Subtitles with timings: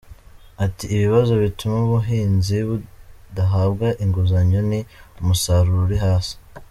[0.65, 4.79] Ati “Ibibazo bituma ubuhinzi budahabwa inguzanyo ni
[5.19, 6.33] umusaruro uri hasi.